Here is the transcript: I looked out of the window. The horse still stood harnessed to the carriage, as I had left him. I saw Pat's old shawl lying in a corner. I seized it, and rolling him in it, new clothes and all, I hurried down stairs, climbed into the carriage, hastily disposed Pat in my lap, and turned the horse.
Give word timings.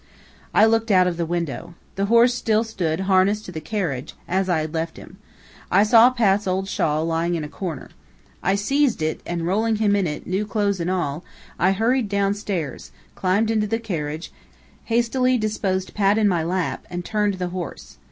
I 0.51 0.65
looked 0.65 0.89
out 0.89 1.05
of 1.05 1.17
the 1.17 1.27
window. 1.27 1.75
The 1.93 2.05
horse 2.05 2.33
still 2.33 2.63
stood 2.63 3.01
harnessed 3.01 3.45
to 3.45 3.51
the 3.51 3.61
carriage, 3.61 4.15
as 4.27 4.49
I 4.49 4.61
had 4.61 4.73
left 4.73 4.97
him. 4.97 5.19
I 5.69 5.83
saw 5.83 6.09
Pat's 6.09 6.47
old 6.47 6.67
shawl 6.67 7.05
lying 7.05 7.35
in 7.35 7.43
a 7.43 7.47
corner. 7.47 7.89
I 8.41 8.55
seized 8.55 9.03
it, 9.03 9.21
and 9.27 9.45
rolling 9.45 9.75
him 9.75 9.95
in 9.95 10.07
it, 10.07 10.25
new 10.25 10.47
clothes 10.47 10.79
and 10.79 10.89
all, 10.89 11.23
I 11.59 11.73
hurried 11.73 12.09
down 12.09 12.33
stairs, 12.33 12.91
climbed 13.13 13.51
into 13.51 13.67
the 13.67 13.77
carriage, 13.77 14.31
hastily 14.85 15.37
disposed 15.37 15.93
Pat 15.93 16.17
in 16.17 16.27
my 16.27 16.41
lap, 16.43 16.87
and 16.89 17.05
turned 17.05 17.35
the 17.35 17.49
horse. 17.49 17.99